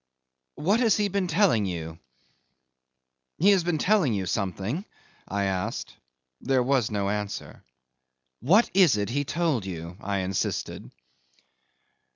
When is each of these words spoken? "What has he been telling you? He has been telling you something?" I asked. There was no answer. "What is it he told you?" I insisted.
"What 0.55 0.79
has 0.79 0.97
he 0.97 1.09
been 1.09 1.27
telling 1.27 1.67
you? 1.67 1.99
He 3.37 3.51
has 3.51 3.63
been 3.63 3.77
telling 3.77 4.15
you 4.15 4.25
something?" 4.25 4.83
I 5.27 5.43
asked. 5.43 5.93
There 6.41 6.63
was 6.63 6.89
no 6.89 7.07
answer. 7.11 7.63
"What 8.39 8.71
is 8.73 8.97
it 8.97 9.11
he 9.11 9.25
told 9.25 9.63
you?" 9.63 9.97
I 10.01 10.21
insisted. 10.21 10.89